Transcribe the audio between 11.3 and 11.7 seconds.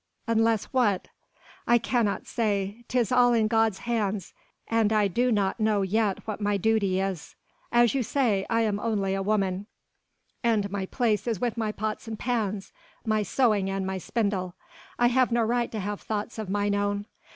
with